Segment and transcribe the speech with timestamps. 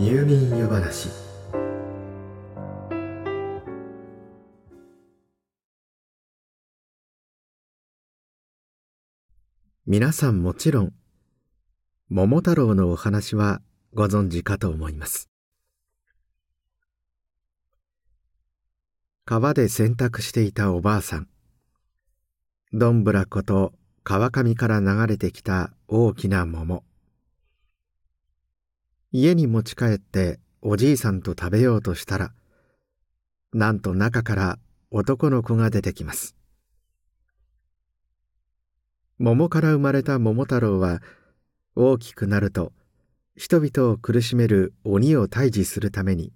[0.00, 1.08] 入眠湯話。
[9.86, 10.92] 皆さんもちろん
[12.10, 13.60] 桃太郎のお話は
[13.92, 15.28] ご存知かと思います。
[19.24, 21.28] 川で洗濯していたおばあさん
[22.72, 23.72] どんぶらこと
[24.04, 26.84] 川上から流れてきた大きな桃。
[29.10, 32.32] 家に持ち帰っておじいさんと食べようとしたら
[33.54, 34.58] なんと中から
[34.90, 36.36] 男の子が出てきます。
[39.18, 41.00] 桃から生まれた桃太郎は
[41.74, 42.72] 大きくなると
[43.34, 46.32] 人々を苦しめる鬼を退治するために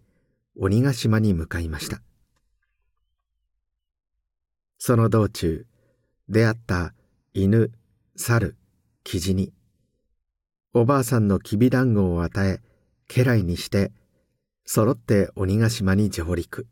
[0.59, 2.01] 鬼ヶ島に向かいました。
[4.79, 5.67] その道中
[6.31, 6.95] 出会った
[7.35, 7.71] 犬
[8.17, 8.57] 猿
[9.05, 9.53] キジに
[10.73, 12.72] おばあさんのきびだんごを与え
[13.09, 13.93] 家来にして
[14.65, 16.67] 揃って鬼ヶ島に上陸。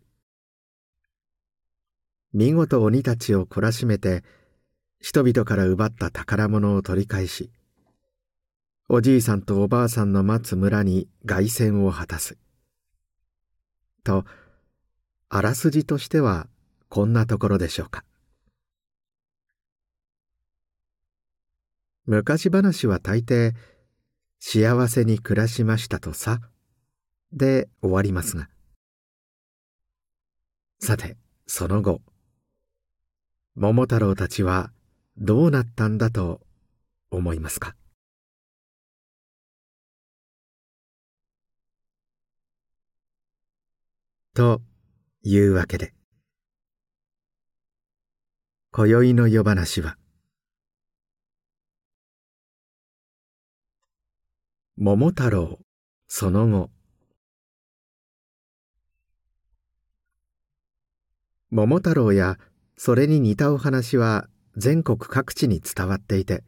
[2.33, 4.23] 見事鬼たちを懲らしめて
[5.01, 7.51] 人々から奪った宝物を取り返し
[8.93, 12.37] おじいさんとおばあさんの待つ村に凱旋を果たす。
[14.03, 14.25] と
[15.29, 16.49] あらすじとしては
[16.89, 18.05] こんなところでしょうか。
[22.05, 23.53] 昔話は大抵
[24.43, 26.41] 幸せに暮らしましたとさ。
[27.33, 28.49] で終わりますが。
[30.81, 31.17] さて
[31.47, 32.01] その後。
[33.55, 34.73] 桃太郎たちは
[35.19, 36.41] どうなったんだと
[37.11, 37.77] 思いますか？
[44.35, 44.63] と
[45.23, 45.93] いうわけで。
[48.73, 49.99] 今宵の夜話は
[54.83, 55.59] 桃太郎。
[56.09, 56.71] その後。
[61.51, 62.39] 桃太郎や
[62.79, 64.27] それに似たお話は
[64.57, 66.45] 全国各地に伝わっていて。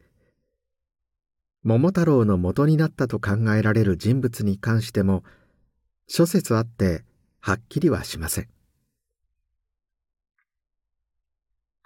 [1.61, 5.23] 桃太郎の元になったと考えられる人物に関しても
[6.07, 7.05] 諸説あって
[7.39, 8.49] はっきりはしません。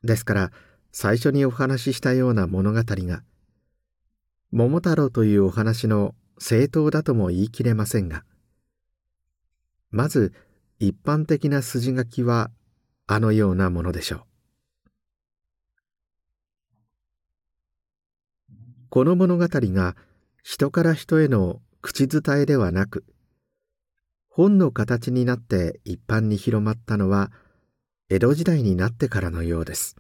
[0.02, 0.52] ですから
[0.94, 3.24] 最初にお話ししたような物語が
[4.54, 8.24] 桃太郎というお話の正当だとも言い切れませんが。
[9.90, 10.34] まず
[10.80, 12.52] 一般的な筋書きは
[13.08, 14.22] あのようなものでしょう。
[18.90, 19.96] この物語が
[20.44, 23.06] 人から人への口伝えではなく
[24.30, 27.32] 本の形になって一般に広まったのは
[28.10, 29.96] 江戸時代になってからのようです。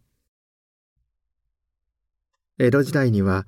[2.59, 3.45] 江戸時代には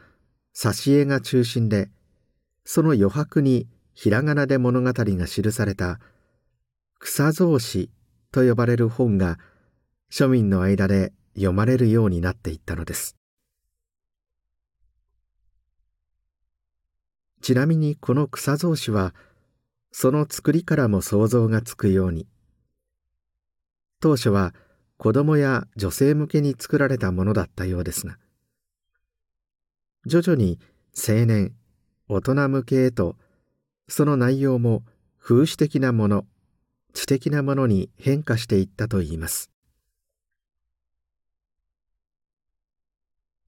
[0.56, 1.90] 挿絵が中心で
[2.72, 6.00] その余白にひらがなで物語が記された
[7.00, 7.90] 草草子
[8.32, 9.40] と呼ばれる本が
[10.12, 13.16] 庶民の間で読まれるようになっていったのです。
[17.42, 19.16] ちなみにこの草草子は
[19.92, 22.28] その作りからも想像がつくように
[24.00, 24.54] 当初は
[24.98, 28.20] 子供や女性向けに作られたものだったようですが
[30.06, 30.60] 徐々に
[30.96, 31.56] 青年
[32.10, 33.16] 大人向けへと
[33.88, 34.84] その内容も
[35.20, 36.26] 風刺的なもの
[36.94, 39.52] 知的なものに変化していったといいます。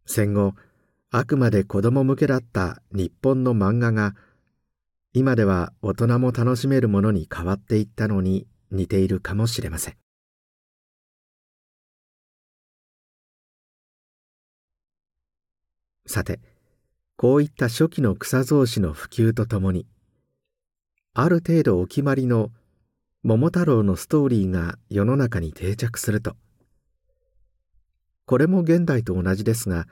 [0.06, 0.54] 戦後
[1.10, 4.14] あくまで子供向けだった日本の漫画が
[5.14, 9.98] 今では大人も楽しめるものに変わっていったのに似ているかもしれません。
[16.06, 16.51] さて
[17.22, 19.86] こういった初期の草草子の普及とともに
[21.14, 22.50] ある程度お決まりの
[23.22, 26.36] 桃太郎のストーリーが世の中に定着すると。
[28.26, 29.88] これも現代と同じですが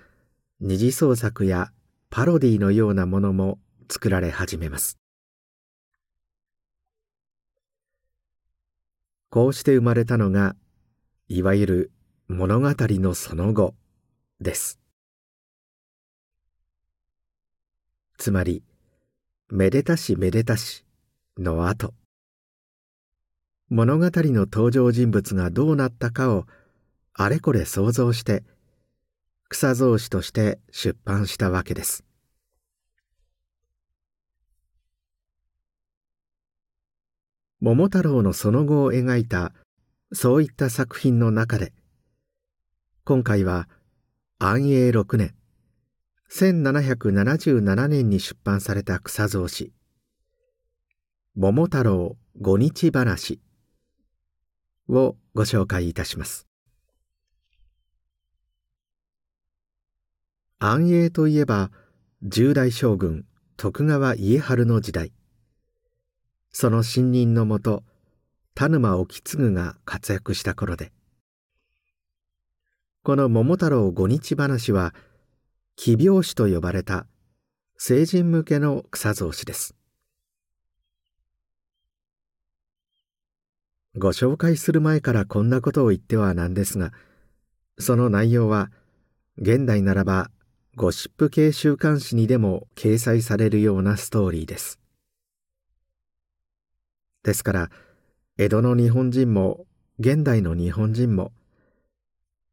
[0.60, 1.72] 二次創作や
[2.10, 3.60] パロディのようなものも
[3.92, 4.98] 作られ始めます。
[9.30, 10.56] こうして生まれたのが
[11.28, 11.92] いわゆる
[12.28, 13.76] 物語のその後
[14.42, 14.80] です。
[18.20, 18.64] つまり
[19.50, 20.84] めでたしめでたし
[21.38, 21.94] の後。
[23.70, 26.46] 物語の登場人物がどうなったかを
[27.14, 28.44] あれこれ想像して
[29.48, 32.04] 草草子として出版したわけです。
[37.62, 39.54] 桃太郎のその後を描いた
[40.12, 41.72] そういった作品の中で
[43.06, 43.70] 今回は
[44.40, 45.39] 安永6年。
[46.32, 49.72] 1777年に出版された草草子
[51.36, 53.40] 桃太郎五日話。
[54.90, 56.48] をご紹介いたします。
[60.58, 61.72] 安永といえば
[62.24, 63.26] 十代将軍
[63.56, 65.14] 徳川家治の時代。
[66.52, 67.84] その信任のもと
[68.56, 70.92] 田沼意次が活躍した頃で。
[73.04, 74.94] この桃太郎五日話は
[75.82, 77.08] 奇拍子と呼ばれた
[77.78, 79.76] 成人向けの草草子です。
[83.96, 86.92] ご紹介する前からこんなことを言ってはなんですが
[87.78, 88.72] その内容は
[89.38, 90.32] 現代ならば
[90.76, 94.82] ゴシップ系週刊誌にでも掲載されるようなストーリーです。
[97.24, 97.70] ですから
[98.38, 99.66] 江戸の日本人も
[99.98, 101.32] 現代の日本人も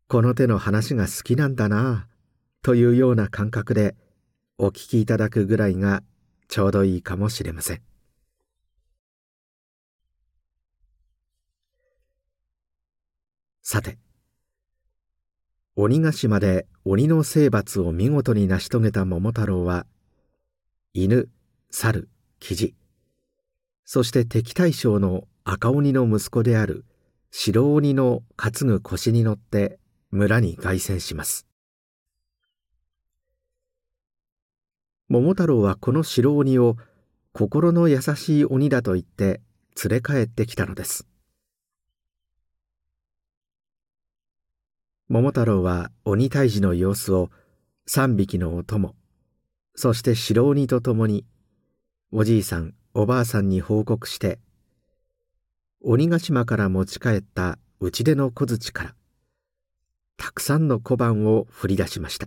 [0.07, 2.07] この手の話が好きなんだな
[2.67, 3.95] というような感覚で
[4.59, 6.03] お聞きいただくぐらいが
[6.49, 7.83] ちょうどいいかもしれません。
[13.63, 13.99] さて
[15.77, 19.87] 鬼ヶ島で鬼の征伐を見事に成し遂げた桃太郎は
[20.93, 21.29] 犬
[21.71, 22.09] 猿
[22.41, 22.75] キジ
[23.85, 26.85] そして敵大将の赤鬼の息子である
[27.31, 29.79] 白鬼の担ぐ腰に乗って
[30.11, 31.47] 村に凱旋します。
[35.09, 36.77] 桃太郎はこの白鬼を
[37.33, 39.41] 心の優しい鬼だと言って
[39.85, 41.07] 連れ帰ってきたのです。
[45.09, 47.31] 桃太郎は鬼退治の様子を
[47.87, 48.97] 三匹のお供
[49.77, 51.25] そして白鬼と共に
[52.11, 54.41] おじいさんおばあさんに報告して
[55.81, 58.95] 鬼ヶ島から持ち帰った打ち出の小槌から
[60.17, 62.27] たくさんの小判を振り出しました。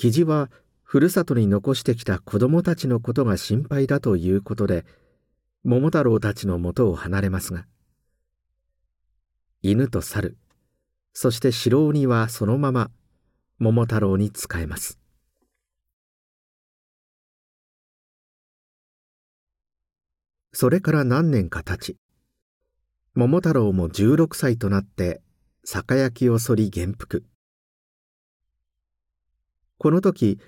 [0.00, 0.50] 記事は
[0.82, 4.86] ふるさとに残してきた子供たちのことが心配だということで
[5.62, 7.66] 桃太郎たちのもとを離れますが
[9.60, 10.38] 犬と猿
[11.12, 12.90] そして白鬼はそのまま
[13.58, 14.98] 桃太郎に仕えます。
[20.54, 21.98] それから何年か経ち
[23.14, 25.20] 桃太郎も16歳となって
[25.62, 27.26] 酒焼きを剃り元服。
[29.80, 30.38] この時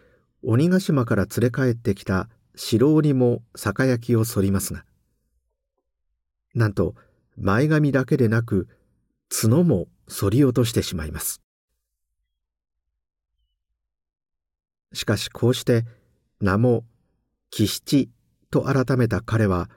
[0.42, 4.84] 鬼ヶ島から連れ帰ってきた白鬼も酒焼きを剃りますが
[6.54, 6.94] なんと
[7.38, 8.68] 前髪だけでなく
[9.30, 11.40] 角も剃り落としてしまいます。
[14.92, 15.86] しかしこうして
[16.38, 16.84] 名も
[17.50, 18.10] 吉七
[18.50, 19.70] と改めた彼は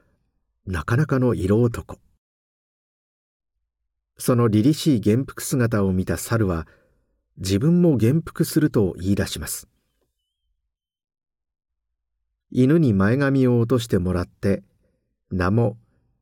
[0.67, 1.97] なかなかの色男。
[4.17, 6.67] その凛々しい元服姿を見た猿は
[7.37, 9.67] 自分も元服すると言い出します。
[12.51, 14.63] 犬に前髪を落としてもらって
[15.29, 15.77] 名も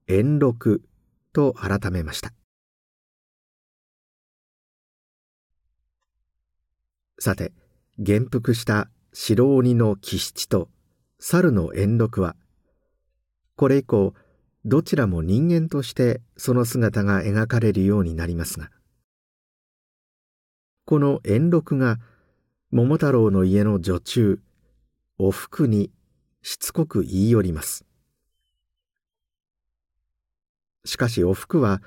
[0.07, 0.81] 円六
[1.31, 2.33] と改めました。
[7.19, 7.53] さて
[7.97, 10.69] 元服した白鬼の吉七と
[11.19, 12.35] 猿の円六は
[13.55, 14.13] これ以降
[14.65, 18.71] どちらも人間としてその姿が描かれるようになりますが
[20.85, 21.97] この円六が
[22.71, 24.41] 桃太郎の家の女中
[25.17, 25.91] お福に
[26.41, 27.85] しつこく言い寄ります。
[30.83, 31.81] しかしお福は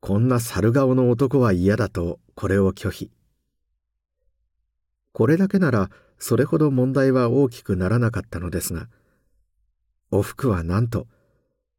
[0.00, 3.10] こんな猿顔の男は嫌だとこれを拒否。
[5.12, 8.88] これだけならそれほど問題は大きくならなかったのですが
[10.10, 11.06] お福はなんと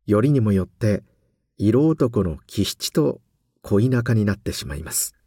[0.07, 1.03] よりにもよって
[1.57, 3.21] 色男の気七と
[3.61, 5.18] 恋仲になってしまいます。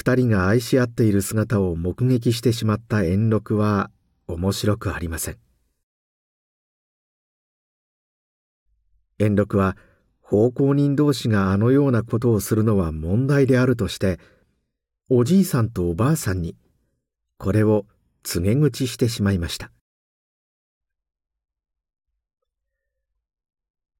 [0.00, 3.90] 二人が愛し合っている姿を目撃してしまった円六は
[4.28, 5.36] 面白くありません。
[9.18, 9.76] 円六は
[10.22, 14.18] 奉公人同士があのようなことをするのは問題であるとして
[15.10, 16.56] おじいさんとおばあさんに
[17.36, 17.84] これを
[18.22, 19.70] 告げ口してしまいました。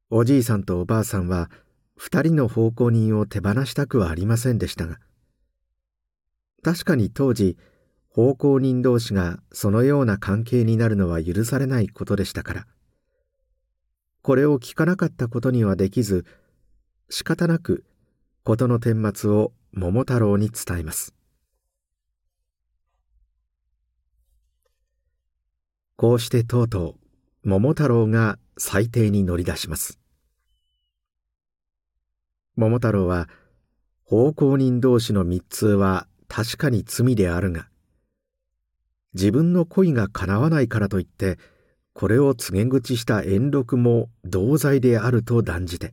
[0.08, 1.50] おじいさんとおばあさんは
[1.94, 4.98] 二人の奉公人を手放したくはありませんでしたが
[6.62, 7.56] 確かに当時
[8.08, 12.66] 奉公人同士がそのような関係になるのは許されないことでしたから。
[14.22, 16.26] これを聞かなかったことにはできず
[17.08, 17.84] 仕方なく
[18.44, 21.14] 事の顛末を桃太郎に伝えます。
[25.96, 26.96] こうしてとうと
[27.44, 29.98] う桃太郎が裁定に乗り出します。
[32.56, 33.28] 桃太郎は
[34.04, 37.68] 奉公人同士の密通は確かに罪であるが
[39.14, 41.38] 自分の恋が叶わないからといって
[41.92, 45.92] これを告げ口した遠禄も同罪であると断じて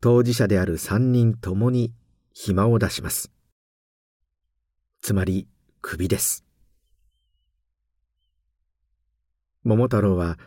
[0.00, 1.92] 当事者である三人ともに
[2.32, 3.30] 暇を出します。
[5.02, 5.46] つまり
[5.82, 6.44] 首です。
[9.62, 10.38] 桃太郎は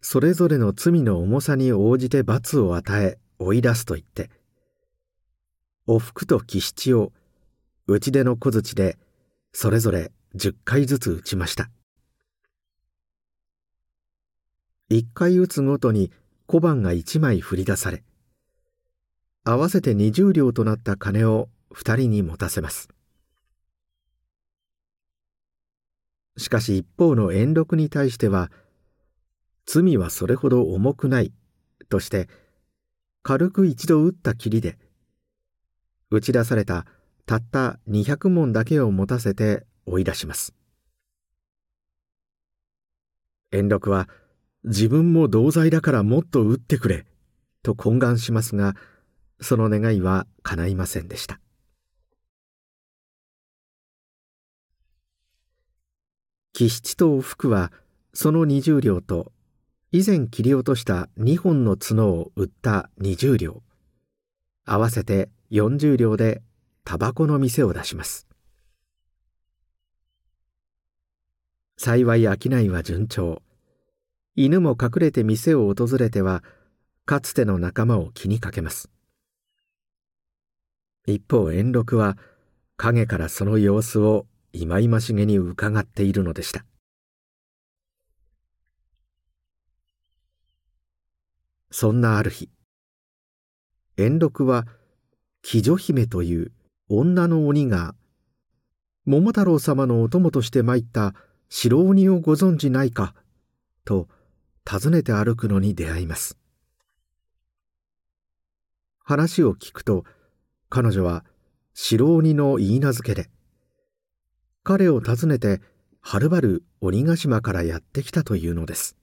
[0.00, 4.28] それぞれの罪の重さに応じて罰を与え追い出すと言って
[5.86, 7.12] おふくと吉七を
[7.88, 8.98] 打ち出の小槌で
[9.52, 11.70] それぞれ10回ずつ打ちました。
[14.90, 16.10] 1回打つごとに
[16.46, 18.02] 小判が1枚振り出され
[19.44, 22.88] 合わせて20両となった金を2人に持たせます。
[26.36, 28.50] しかし一方の遠禄に対しては
[29.64, 31.32] 罪はそれほど重くない
[31.88, 32.28] として
[33.22, 34.76] 軽く一度打ったきりで
[36.10, 36.86] 打ち出された
[37.26, 40.54] たった200文だけを持たせて追い出します。
[43.50, 44.08] 遠禄は
[44.64, 47.04] 自分も同罪だからもっと打ってくれ
[47.62, 48.74] と懇願しますが
[49.40, 51.40] その願いは叶いませんでした。
[56.52, 57.70] 吉七と福は
[58.14, 59.32] その20両と
[59.92, 63.62] 以前切り落とした2本の角を売った20両
[64.64, 66.42] 合わせて40両で
[66.86, 68.28] タバコの店を出します。
[71.76, 73.42] 幸い商いは順調。
[74.36, 76.44] 犬も隠れて店を訪れては
[77.04, 78.88] かつての仲間を気にかけます。
[81.08, 82.16] 一方遠禄は
[82.76, 86.64] 影からその様子を忌々しげに伺っているのでした。
[91.72, 92.48] そんなある日
[93.96, 94.68] 遠禄は
[95.52, 96.52] 鬼女姫という
[96.88, 97.94] 女の鬼が
[99.06, 101.14] 桃太郎様のお供として参った
[101.48, 103.14] 白鬼をご存じないか
[103.84, 104.08] と
[104.64, 106.38] 尋ねて歩くのに出会います。
[108.98, 110.04] 話を聞くと
[110.68, 111.24] 彼女は
[111.74, 113.30] 白鬼の言い名付けで
[114.64, 115.60] 彼を訪ねて
[116.00, 118.96] はるばる鬼ヶ島からやってきたというのです。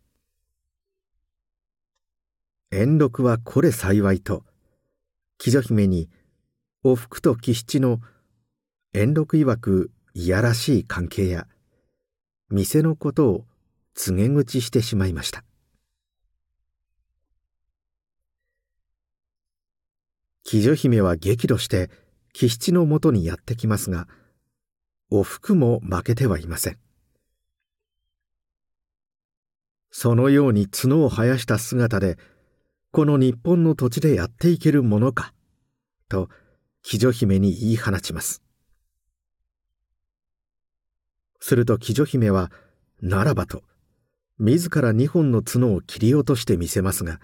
[2.71, 4.43] 遠禄はこれ幸いと
[5.45, 6.09] 鬼女姫に
[6.85, 8.01] おふくと吉七の
[8.93, 11.47] 遠禄曰くいやらしい関係や
[12.49, 13.45] 店のことを
[13.95, 15.45] 告げ口してしまいました。
[20.51, 21.89] 鬼女姫は激怒して
[22.33, 24.09] 吉七のもとにやってきますが
[25.09, 26.77] おふくも負けてはいません。
[29.89, 32.17] そのように角を生やした姿で
[32.91, 35.33] この日本の土地でやっていけるものか
[36.09, 36.27] と
[36.87, 38.41] 鬼女姫に言い放ちます
[41.39, 42.51] すると鬼女姫は
[43.01, 43.63] ならばと
[44.39, 47.19] 自ら二本の角を切り落としてみせますが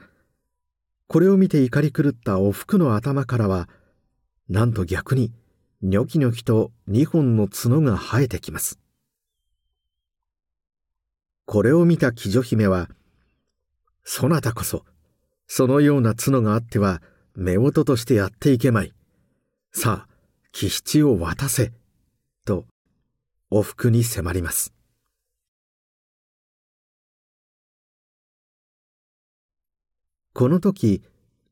[1.07, 3.67] これを見て怒り狂ったおふくの頭からは
[4.47, 5.31] なんと逆に
[5.81, 8.79] ニョキニョキと二本の角が生えてきます。
[11.45, 12.89] これを見た鬼女姫は、
[14.03, 14.83] そなたこそ、
[15.47, 17.01] そのような角があっては、
[17.37, 18.93] 夫婦としてやっていけまい。
[19.71, 20.13] さあ、
[20.51, 21.71] 吉七を渡せ。
[22.43, 22.65] と、
[23.51, 24.73] お服に迫ります。
[30.33, 31.03] この時、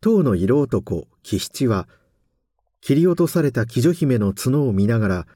[0.01, 1.87] 当の色男、吉七は、
[2.81, 5.27] 切り落とされた鬼女姫の角を見ながら、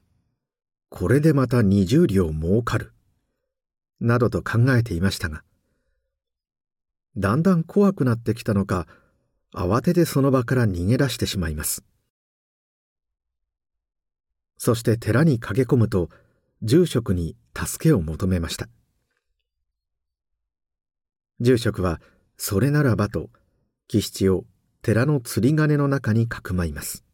[0.88, 2.92] これでまた二十両儲かる、
[4.00, 5.44] などと考えていましたが、
[7.16, 8.88] だんだん怖くなってきたのか、
[9.54, 11.84] 慌ててその場から逃げ出してしまいます。
[14.64, 16.08] そして寺に駆け込むと、
[16.62, 18.68] 住職に助けを求めました。
[21.40, 22.00] 住職は、
[22.36, 23.30] それならばと、
[23.88, 24.44] 吉七を
[24.80, 27.04] 寺の釣り鐘の中にかくまいます。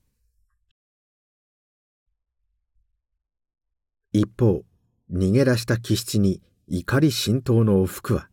[4.13, 4.67] 一方
[5.11, 8.29] 逃げ出した気質に怒り心頭のお服は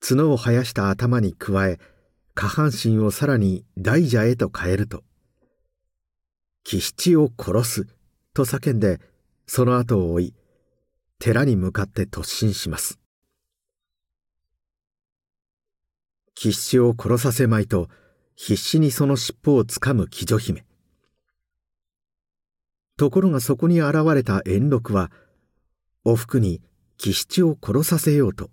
[0.00, 1.78] 角を生やした頭に加え
[2.34, 5.04] 下半身をさらに大蛇へと変えると
[6.68, 7.86] 「気質を殺す」
[8.34, 9.00] と叫んで
[9.46, 10.34] その後を追い
[11.20, 12.98] 寺に向かって突進します
[16.34, 17.88] 吉七を殺させまいと
[18.34, 20.66] 必死にその尻尾をつかむ鬼女姫。
[22.96, 25.12] ところがそこに現れた遠禄は
[26.02, 26.60] おふくに
[26.98, 28.50] 吉七を殺させようと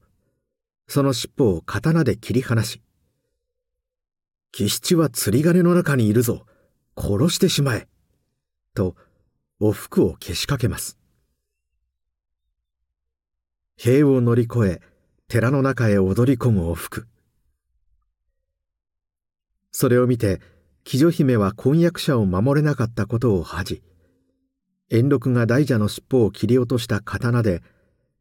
[0.88, 2.84] その尻尾を刀で切り離し
[4.53, 6.46] 「吉七は釣り鐘の中にいるぞ
[6.96, 7.88] 殺してしまえ」
[8.74, 8.96] と
[9.60, 10.98] お服をけしかけます。
[13.77, 14.82] 塀を乗り越え
[15.27, 17.08] 寺の中へ踊り込むお服。
[19.72, 20.42] それを見て
[20.84, 23.84] 貴女姫は婚約者を守れなかったことを恥じ
[24.89, 27.63] 円禄が大蛇の尻尾を切り落とした刀で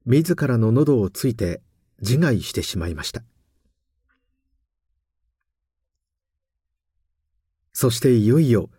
[0.07, 1.61] 自らの喉をついて
[2.01, 3.23] 自害してしまいました。
[7.73, 8.71] そしていよいよ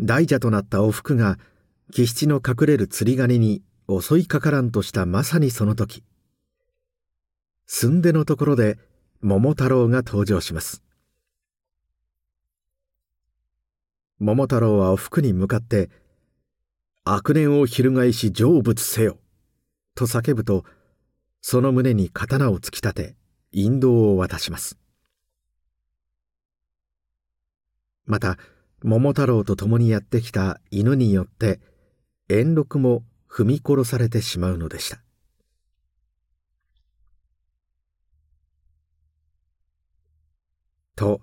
[0.00, 1.38] 大蛇となったおふくが
[1.92, 6.02] 吉七の隠れる釣り鐘に襲いかからんとしたまさにその時
[7.66, 8.78] 寸出のところで
[9.22, 10.82] 桃太郎が登場します
[14.18, 15.90] 桃太郎はおふくに向かって
[17.08, 19.20] 「悪念を翻し成仏せよ。
[19.94, 20.64] と叫ぶと、
[21.40, 23.16] その胸に刀を突き立て、
[23.52, 24.76] 引導を渡します。
[28.06, 28.38] また、
[28.82, 31.60] 桃太郎と共にやってきた犬によって、
[32.28, 35.00] 遠禄も踏み殺されてしまうのでした。
[40.94, 41.20] と、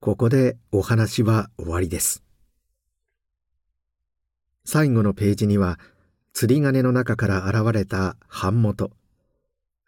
[0.00, 2.24] ここでお話は終わりです。
[4.66, 5.78] 最後のページには
[6.32, 8.90] 釣り鐘の中から現れた版元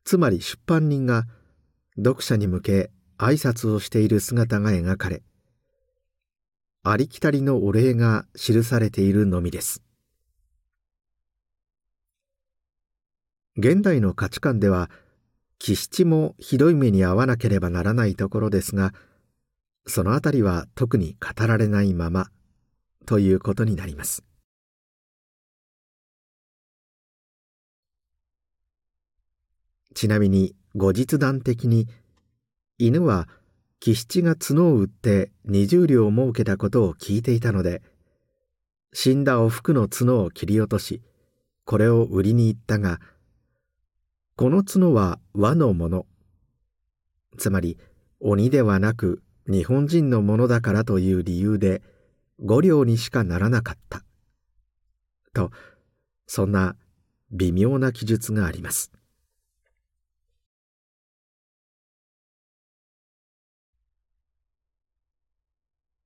[0.04, 1.24] つまり出版人が
[1.96, 5.22] 読者に向け挨拶をしている姿が描かれ
[6.88, 9.82] ありきたりのお礼が記されているのみです。
[13.56, 14.88] 現代の価値観では
[15.58, 18.94] 紀七もひどい目に遭わなければならないところですが
[19.86, 22.28] そのあたりは特に語られないまま
[23.04, 24.22] ということになります。
[29.92, 31.88] ちなみに後日談的に
[32.78, 33.26] 犬は
[33.86, 37.82] 吉七が角を打って二十両を設けたことを聞いていたので
[38.92, 41.02] 死んだおふくの角を切り落とし
[41.64, 42.98] これを売りに行ったが
[44.34, 46.04] この角は和のもの。
[47.38, 47.78] つまり
[48.18, 51.80] 鬼ではなく日本人のものだからという理由で
[52.44, 54.02] 五両にしかならなかった。
[55.32, 55.52] と
[56.26, 56.74] そんな
[57.30, 58.90] 微妙な記述があります。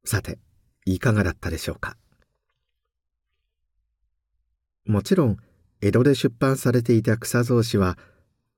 [0.04, 0.38] さて、
[0.86, 1.96] いかがだったでしょうか？
[4.86, 5.36] もちろん、
[5.82, 7.98] 江戸で出版されていた草草紙は、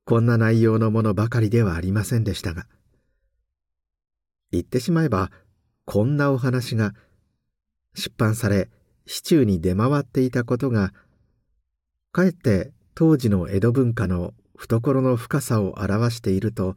[0.05, 2.67] こんな内容のものばかりではありませんでしたが、
[4.51, 5.31] 言ってしまえば、
[5.85, 6.95] こんなお話が、
[7.95, 8.71] 出版され、
[9.07, 10.93] 市中に出回っていたことが、
[12.13, 16.77] かえって当時の江戸文化の懐の深さを表していると、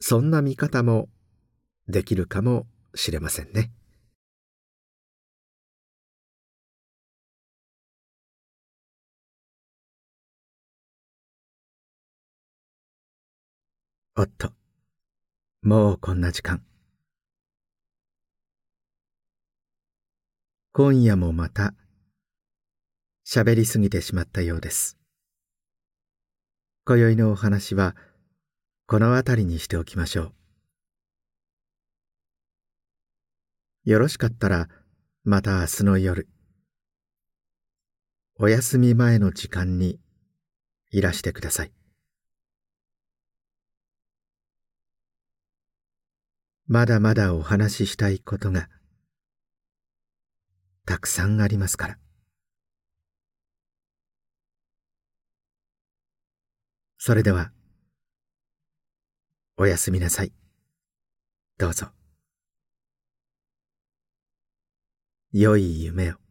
[0.00, 1.08] そんな見方も
[1.88, 3.72] できるかもしれませんね。
[14.14, 14.52] おっと、
[15.62, 16.62] もうこんな時間。
[20.74, 21.74] 今夜もまた、
[23.26, 24.98] 喋りすぎてしまったようです。
[26.84, 27.96] 今宵のお話は、
[28.86, 30.41] この辺りにしておきましょう。
[33.84, 34.68] よろしかったら、
[35.24, 36.28] また明日の夜、
[38.36, 39.98] お休み前の時間に
[40.92, 41.72] いらしてください。
[46.68, 48.68] まだまだお話ししたいことが、
[50.86, 51.98] たくさんありますから。
[56.98, 57.50] それでは、
[59.56, 60.32] おやすみなさい。
[61.58, 61.88] どうぞ。
[65.32, 66.21] 良い夢を。